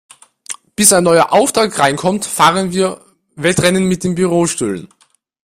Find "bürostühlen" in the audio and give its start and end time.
4.15-4.87